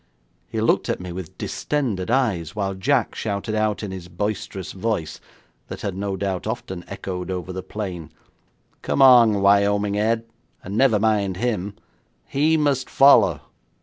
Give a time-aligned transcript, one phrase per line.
[0.47, 5.19] He looked at me with distended eyes, while Jack shouted out in his boisterous voice,
[5.67, 8.09] that had no doubt often echoed over the plain:
[8.81, 10.25] 'Come on, Wyoming Ed,
[10.63, 11.75] and never mind him.
[12.25, 13.41] He must follow.'